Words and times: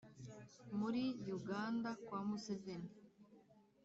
muri 0.79 1.03
yuganda 1.27 1.89
kwa 2.05 2.19
museveni 2.27 2.91